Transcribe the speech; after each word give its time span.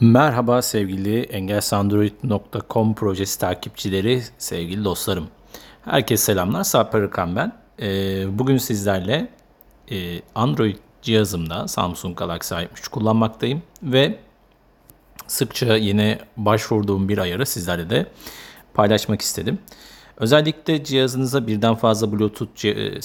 Merhaba 0.00 0.62
sevgili 0.62 1.22
engelsandroid.com 1.22 2.94
projesi 2.94 3.38
takipçileri, 3.38 4.22
sevgili 4.38 4.84
dostlarım. 4.84 5.28
Herkese 5.84 6.24
selamlar, 6.24 6.64
Sarper 6.64 6.98
Arıkan 6.98 7.36
ben. 7.36 7.52
Ee, 7.80 8.38
bugün 8.38 8.58
sizlerle 8.58 9.28
e, 9.90 10.20
Android 10.34 10.76
cihazımda 11.02 11.68
Samsung 11.68 12.16
Galaxy 12.16 12.54
A73 12.54 12.90
kullanmaktayım 12.90 13.62
ve 13.82 14.18
sıkça 15.26 15.76
yine 15.76 16.18
başvurduğum 16.36 17.08
bir 17.08 17.18
ayarı 17.18 17.46
sizlerle 17.46 17.90
de 17.90 18.06
paylaşmak 18.74 19.22
istedim. 19.22 19.58
Özellikle 20.16 20.84
cihazınıza 20.84 21.46
birden 21.46 21.74
fazla 21.74 22.12
Bluetooth 22.12 22.64
e, 22.64 23.00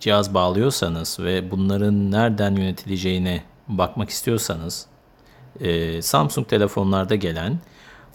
cihaz 0.00 0.34
bağlıyorsanız 0.34 1.20
ve 1.20 1.50
bunların 1.50 2.10
nereden 2.10 2.56
yönetileceğine 2.56 3.42
bakmak 3.68 4.10
istiyorsanız 4.10 4.91
e, 5.62 6.02
Samsung 6.02 6.48
telefonlarda 6.48 7.14
gelen 7.14 7.58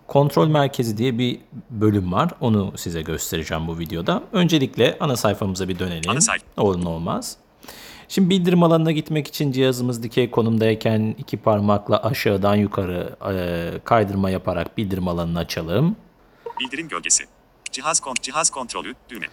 kontrol 0.07 0.47
merkezi 0.47 0.97
diye 0.97 1.17
bir 1.17 1.39
bölüm 1.69 2.11
var. 2.11 2.31
Onu 2.41 2.73
size 2.77 3.01
göstereceğim 3.01 3.67
bu 3.67 3.79
videoda. 3.79 4.23
Öncelikle 4.31 4.97
ana 4.99 5.15
sayfamıza 5.15 5.67
bir 5.67 5.79
dönelim. 5.79 6.09
Ana 6.09 6.21
sayfa. 6.21 6.45
Olur 6.57 6.85
olmaz. 6.85 7.37
Şimdi 8.09 8.29
bildirim 8.29 8.63
alanına 8.63 8.91
gitmek 8.91 9.27
için 9.27 9.51
cihazımız 9.51 10.03
dikey 10.03 10.31
konumdayken 10.31 11.15
iki 11.17 11.37
parmakla 11.37 12.03
aşağıdan 12.03 12.55
yukarı 12.55 13.15
e, 13.33 13.79
kaydırma 13.83 14.29
yaparak 14.29 14.77
bildirim 14.77 15.07
alanını 15.07 15.39
açalım. 15.39 15.95
Bildirim 16.59 16.87
gölgesi. 16.87 17.23
Cihaz, 17.71 17.99
kon 17.99 18.15
cihaz 18.21 18.49
kontrolü 18.49 18.95
düğme. 19.09 19.25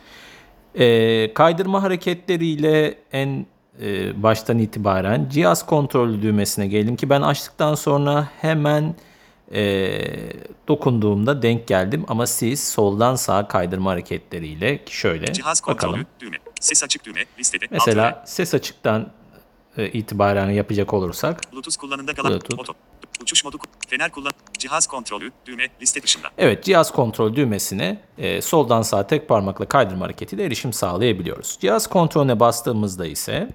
E, 0.74 1.34
kaydırma 1.34 1.82
hareketleriyle 1.82 2.98
en 3.12 3.46
e, 3.82 4.22
baştan 4.22 4.58
itibaren 4.58 5.28
cihaz 5.28 5.66
kontrolü 5.66 6.22
düğmesine 6.22 6.66
gelelim 6.66 6.96
ki 6.96 7.10
ben 7.10 7.22
açtıktan 7.22 7.74
sonra 7.74 8.28
hemen 8.40 8.94
e, 9.52 10.00
dokunduğumda 10.68 11.42
denk 11.42 11.66
geldim 11.66 12.04
ama 12.08 12.26
siz 12.26 12.68
soldan 12.68 13.14
sağa 13.14 13.48
kaydırma 13.48 13.90
hareketleriyle 13.90 14.82
şöyle 14.86 15.32
cihaz 15.32 15.60
kontrolü 15.60 15.92
bakalım. 15.92 16.06
düğme. 16.20 16.36
Ses 16.60 16.84
açık 16.84 17.04
düğme 17.04 17.24
listede. 17.38 17.66
Mesela 17.70 18.06
Altı 18.20 18.32
ses 18.32 18.54
açıktan 18.54 19.10
e, 19.76 19.88
itibaren 19.88 20.50
yapacak 20.50 20.94
olursak 20.94 21.52
Bluetooth 21.52 21.76
kullanımda 21.76 22.14
kalan 22.14 22.30
Bluetooth. 22.30 22.60
oto. 22.60 22.72
Uçuş 23.22 23.44
modu 23.44 23.58
fener 23.88 24.10
kullan 24.10 24.32
cihaz 24.58 24.86
kontrolü 24.86 25.32
düğme 25.46 25.68
liste 25.82 26.02
dışında. 26.02 26.28
Evet 26.38 26.64
cihaz 26.64 26.92
kontrol 26.92 27.34
düğmesine 27.36 28.00
e, 28.18 28.42
soldan 28.42 28.82
sağa 28.82 29.06
tek 29.06 29.28
parmakla 29.28 29.66
kaydırma 29.66 30.04
hareketiyle 30.04 30.44
erişim 30.44 30.72
sağlayabiliyoruz. 30.72 31.58
Cihaz 31.60 31.86
kontrolüne 31.86 32.40
bastığımızda 32.40 33.06
ise 33.06 33.48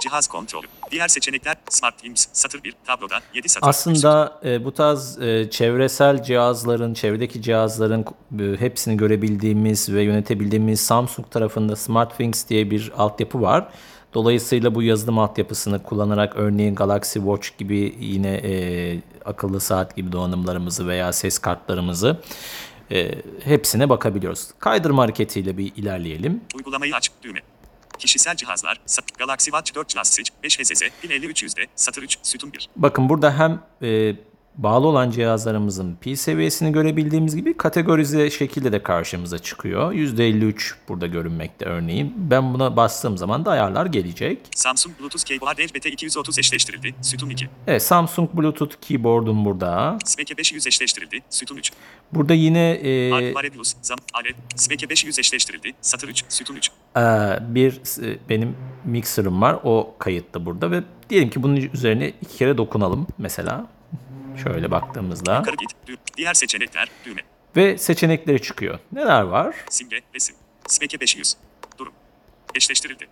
Cihaz 0.00 0.26
kontrolü. 0.28 0.66
Diğer 0.90 1.08
seçenekler 1.08 1.56
Smart 1.70 2.02
Teams 2.02 2.26
satır 2.32 2.64
1 2.64 2.74
tabloda 2.86 3.20
7 3.34 3.48
satır. 3.48 3.68
Aslında 3.68 4.40
e, 4.44 4.64
bu 4.64 4.72
tarz 4.72 5.18
e, 5.18 5.50
çevresel 5.50 6.22
cihazların, 6.22 6.94
çevredeki 6.94 7.42
cihazların 7.42 8.04
e, 8.40 8.60
hepsini 8.60 8.96
görebildiğimiz 8.96 9.92
ve 9.92 10.02
yönetebildiğimiz 10.02 10.80
Samsung 10.80 11.30
tarafında 11.30 11.76
SmartThings 11.76 12.48
diye 12.48 12.70
bir 12.70 12.92
altyapı 12.96 13.42
var. 13.42 13.68
Dolayısıyla 14.14 14.74
bu 14.74 14.82
yazılım 14.82 15.18
altyapısını 15.18 15.82
kullanarak 15.82 16.36
örneğin 16.36 16.74
Galaxy 16.74 17.18
Watch 17.18 17.58
gibi 17.58 17.96
yine 18.00 18.34
e, 18.34 19.00
akıllı 19.24 19.60
saat 19.60 19.96
gibi 19.96 20.12
donanımlarımızı 20.12 20.88
veya 20.88 21.12
ses 21.12 21.38
kartlarımızı 21.38 22.20
e, 22.90 23.10
hepsine 23.44 23.88
bakabiliyoruz. 23.88 24.48
Kaydırma 24.58 25.02
hareketiyle 25.02 25.58
bir 25.58 25.72
ilerleyelim. 25.76 26.40
Uygulamayı 26.54 26.94
aç 26.96 27.10
düğme. 27.22 27.40
Kişisel 28.02 28.36
cihazlar 28.36 28.80
Galaxy 29.18 29.50
Watch 29.50 29.74
4 29.74 29.94
Plus 29.94 30.18
5 30.42 30.58
HSS 30.58 30.82
1053'de 31.04 31.66
satır 31.76 32.02
3 32.02 32.18
sütun 32.22 32.52
1. 32.52 32.68
Bakın 32.76 33.08
burada 33.08 33.38
hem 33.38 33.62
e, 33.82 34.14
bağlı 34.56 34.86
olan 34.86 35.10
cihazlarımızın 35.10 35.96
pil 36.00 36.16
seviyesini 36.16 36.72
görebildiğimiz 36.72 37.36
gibi 37.36 37.56
kategorize 37.56 38.30
şekilde 38.30 38.72
de 38.72 38.82
karşımıza 38.82 39.38
çıkıyor. 39.38 39.92
%53 39.92 40.74
burada 40.88 41.06
görünmekte 41.06 41.64
örneğin. 41.64 42.14
Ben 42.16 42.54
buna 42.54 42.76
bastığım 42.76 43.18
zaman 43.18 43.44
da 43.44 43.50
ayarlar 43.50 43.86
gelecek. 43.86 44.38
Samsung 44.56 45.00
Bluetooth 45.00 45.24
Keyboard 45.24 45.58
Edge 45.58 45.90
230 45.90 46.38
eşleştirildi. 46.38 46.94
Sütun 47.02 47.30
2. 47.30 47.48
Evet 47.66 47.82
Samsung 47.82 48.30
Bluetooth 48.34 48.74
keyboard'um 48.80 49.44
burada. 49.44 49.98
Speke 50.04 50.36
500 50.36 50.66
eşleştirildi. 50.66 51.20
Sütun 51.30 51.56
3. 51.56 51.72
Burada 52.12 52.34
yine 52.34 52.70
e, 52.70 53.12
Alpare 53.12 53.50
Plus 53.50 53.74
zam 53.82 53.98
Alev 54.14 54.32
Speke 54.56 54.88
500 54.88 55.18
eşleştirildi. 55.18 55.72
Satır 55.80 56.08
3 56.08 56.24
sütun 56.28 56.56
3. 56.56 56.68
e, 56.68 57.00
bir 57.54 57.72
e, 58.02 58.18
benim 58.28 58.56
mixer'ım 58.84 59.42
var. 59.42 59.58
O 59.64 59.94
kayıtlı 59.98 60.46
burada 60.46 60.70
ve 60.70 60.82
diyelim 61.10 61.30
ki 61.30 61.42
bunun 61.42 61.56
üzerine 61.56 62.12
iki 62.22 62.36
kere 62.36 62.58
dokunalım 62.58 63.06
mesela. 63.18 63.66
Şöyle 64.42 64.70
baktığımızda. 64.70 65.44
Diğer 66.16 66.34
seçenekler 66.34 66.88
düğme. 67.04 67.20
Ve 67.56 67.78
seçenekleri 67.78 68.42
çıkıyor. 68.42 68.78
Neler 68.92 69.22
var? 69.22 69.56
Simge 69.70 70.00
resim. 70.14 70.36
Speke 70.66 71.00
500. 71.00 71.36
Durum. 71.78 71.92
Eşleştirildi. 72.54 73.08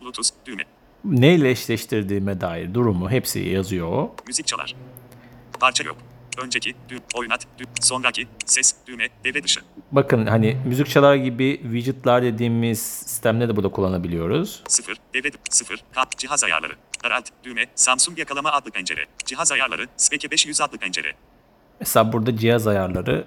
Bluetooth 0.00 0.28
düğme. 0.46 0.62
Neyle 1.04 1.50
eşleştirdiğime 1.50 2.40
dair 2.40 2.74
durumu 2.74 3.10
hepsi 3.10 3.40
yazıyor. 3.40 4.08
Müzik 4.26 4.46
çalar. 4.46 4.74
Parça 5.60 5.84
yok. 5.84 5.96
Önceki, 6.38 6.74
düğüm, 6.88 7.00
oynat, 7.14 7.46
sonraki, 7.80 8.28
ses, 8.46 8.74
düğme, 8.86 9.08
devre 9.24 9.42
dışı. 9.44 9.60
Bakın 9.92 10.26
hani 10.26 10.56
müzik 10.66 10.90
çalar 10.90 11.14
gibi 11.14 11.60
widgetlar 11.62 12.22
dediğimiz 12.22 12.82
sistemde 12.82 13.48
de 13.48 13.56
burada 13.56 13.68
kullanabiliyoruz. 13.68 14.62
0, 14.68 14.96
devre, 15.14 15.30
0, 15.50 15.84
kap, 15.92 16.18
cihaz 16.18 16.44
ayarları. 16.44 16.72
Daralt, 17.04 17.28
düğme, 17.44 17.66
Samsung 17.74 18.18
yakalama 18.18 18.52
adlı 18.52 18.70
pencere. 18.70 19.04
Cihaz 19.24 19.52
ayarları, 19.52 19.86
Speke 19.96 20.30
500 20.30 20.60
adlı 20.60 20.78
pencere. 20.78 21.12
Mesela 21.80 22.12
burada 22.12 22.36
cihaz 22.36 22.66
ayarları 22.66 23.26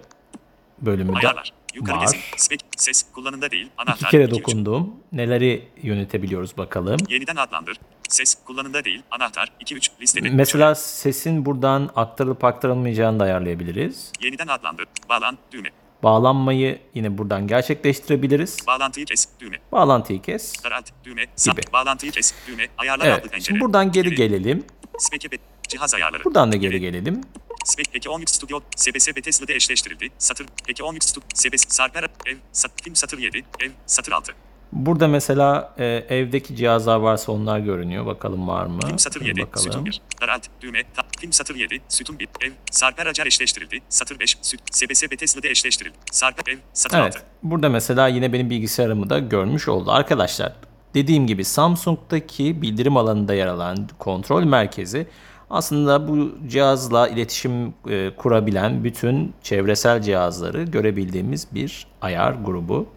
bölümü 0.82 1.14
de 1.14 1.18
Ayarlar. 1.18 1.54
Yukarı 1.74 1.96
var. 1.98 2.02
gezin. 2.02 2.20
Spek, 2.38 2.60
ses, 2.78 3.06
kullanımda 3.14 3.52
değil, 3.52 3.70
anahtar. 3.78 3.96
İki 4.08 4.12
kere 4.12 4.24
2, 4.24 4.32
3. 4.32 4.40
dokundum. 4.40 4.94
Neleri 5.12 5.68
yönetebiliyoruz 5.84 6.58
bakalım. 6.58 6.98
Yeniden 7.10 7.36
adlandır. 7.36 7.78
Ses, 8.10 8.36
kullanımda 8.46 8.84
değil, 8.86 9.04
anahtar, 9.12 9.52
2, 9.60 9.76
3, 9.76 9.92
listede. 10.02 10.30
Mesela 10.30 10.76
sesin 10.76 11.46
buradan 11.46 11.90
aktarılıp 11.96 12.44
aktarılmayacağını 12.44 13.20
da 13.20 13.24
ayarlayabiliriz. 13.24 14.12
Yeniden 14.22 14.48
adlandır. 14.48 14.86
Bağlan, 15.10 15.38
düğme. 15.52 15.70
Bağlanmayı 16.04 16.80
yine 16.94 17.18
buradan 17.18 17.48
gerçekleştirebiliriz. 17.48 18.58
Bağlantıyı 18.68 19.06
kes, 19.06 19.28
düğme. 19.40 19.58
Bağlantıyı 19.72 20.22
kes. 20.22 20.64
Daralt, 20.64 20.90
düğme. 21.04 21.26
Gibi. 21.46 21.62
bağlantıyı 21.74 22.12
kes, 22.12 22.34
düğme. 22.48 22.68
Ayarlar 22.78 23.06
adlı 23.06 23.12
Evet. 23.14 23.24
pencere. 23.24 23.42
Şimdi 23.42 23.60
buradan 23.62 23.92
geri 23.92 24.10
Geri. 24.10 24.16
gelelim. 24.16 24.64
Speke, 24.98 25.38
cihaz 25.68 25.94
ayarları. 25.96 26.24
Buradan 26.24 26.52
da 26.52 26.56
geri 26.56 26.80
gelelim. 26.80 27.22
Spek 27.66 27.86
Peki 27.92 28.10
10 28.10 28.22
Studio 28.26 28.62
SBS 28.76 29.16
Bethesda'da 29.16 29.54
eşleştirildi. 29.54 30.10
Satır 30.18 30.48
Peki 30.68 30.84
10 30.84 30.98
Studio 31.00 31.28
SBS 31.36 31.66
Sarper 31.68 32.04
Ev 32.26 32.36
Sat 32.52 32.72
Film 32.84 32.96
Satır 32.96 33.18
7 33.18 33.46
Ev 33.60 33.72
Satır 33.86 34.12
6 34.12 34.34
Burada 34.72 35.08
mesela 35.08 35.74
e, 35.78 35.86
evdeki 35.86 36.56
cihazlar 36.56 36.96
varsa 36.98 37.32
onlar 37.32 37.60
görünüyor. 37.60 38.06
Bakalım 38.06 38.48
var 38.48 38.66
mı? 38.66 38.80
Film 38.88 39.00
Satır 39.00 39.22
7 39.22 39.42
Bakalım. 39.42 39.64
Sütun 39.64 39.86
1 39.86 40.02
Daralt 40.22 40.48
Düğme 40.62 40.84
Ta, 40.96 41.02
Film 41.20 41.34
Satır 41.34 41.56
7 41.56 41.82
Sütun 41.90 42.20
1 42.20 42.28
Ev 42.42 42.52
Sarper 42.72 43.06
Acar 43.06 43.26
eşleştirildi. 43.26 43.80
Satır 43.90 44.20
5 44.20 44.38
Süt 44.42 44.62
SBS 44.72 45.12
Bethesda'da 45.12 45.48
eşleştirildi. 45.48 45.96
Sarper 46.12 46.54
Ev 46.54 46.58
Satır 46.74 46.98
Evet. 46.98 47.16
6 47.16 47.26
Burada 47.44 47.70
mesela 47.70 48.08
yine 48.08 48.34
benim 48.34 48.50
bilgisayarımı 48.50 49.10
da 49.10 49.20
görmüş 49.20 49.68
oldu. 49.68 49.92
Arkadaşlar 49.92 50.54
dediğim 50.94 51.28
gibi 51.28 51.46
Samsung'daki 51.46 52.62
bildirim 52.62 52.98
alanında 52.98 53.34
yer 53.34 53.48
alan 53.48 53.90
kontrol 54.00 54.44
merkezi 54.44 55.08
aslında 55.50 56.08
bu 56.08 56.32
cihazla 56.48 57.08
iletişim 57.08 57.74
e, 57.90 58.12
kurabilen 58.18 58.84
bütün 58.84 59.34
çevresel 59.44 60.02
cihazları 60.02 60.64
görebildiğimiz 60.64 61.48
bir 61.54 61.88
ayar 62.02 62.32
grubu. 62.32 62.88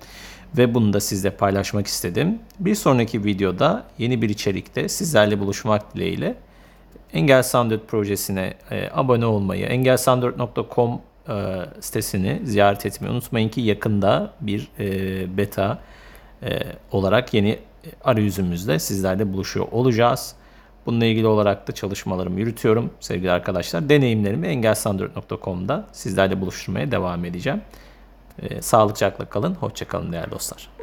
Ve 0.56 0.75
bunu 0.75 0.92
da 0.92 1.00
sizle 1.00 1.31
paylaşmak 1.31 1.86
istedim. 1.86 2.38
Bir 2.60 2.75
sonraki 2.75 3.25
videoda 3.25 3.84
yeni 3.98 4.22
bir 4.22 4.28
içerikte 4.28 4.88
sizlerle 4.88 5.40
buluşmak 5.40 5.94
dileğiyle 5.94 6.34
Engel 7.12 7.43
Sound 7.43 7.73
projesine 7.88 8.55
e, 8.70 8.88
abone 8.93 9.26
olmayı, 9.26 9.67
engelsound.com 9.67 11.00
e, 11.28 11.32
sitesini 11.81 12.40
ziyaret 12.44 12.87
etmeyi 12.87 13.12
unutmayın 13.12 13.49
ki 13.49 13.61
yakında 13.61 14.32
bir 14.40 14.69
e, 14.78 15.37
beta 15.37 15.78
e, 16.43 16.58
olarak 16.93 17.34
yeni 17.34 17.58
arayüzümüzle 18.05 18.78
sizlerle 18.78 19.32
buluşuyor 19.32 19.67
olacağız. 19.70 20.34
Bununla 20.87 21.05
ilgili 21.05 21.26
olarak 21.26 21.69
da 21.69 21.73
çalışmalarımı 21.73 22.40
yürütüyorum 22.40 22.90
sevgili 23.00 23.31
arkadaşlar. 23.31 23.88
Deneyimlerimi 23.88 24.46
engelsound.com'da 24.46 25.87
sizlerle 25.93 26.40
buluşturmaya 26.40 26.90
devam 26.90 27.25
edeceğim. 27.25 27.61
E, 28.43 28.62
sağlıcakla 28.62 29.25
kalın, 29.25 29.55
hoşça 29.55 29.88
kalın 29.88 30.12
değerli 30.12 30.31
dostlar. 30.31 30.77